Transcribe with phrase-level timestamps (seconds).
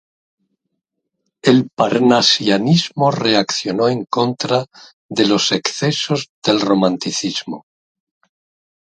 [1.43, 4.65] El parnasianismo reaccionó en contra
[5.07, 7.67] de los excesos del romanticismo.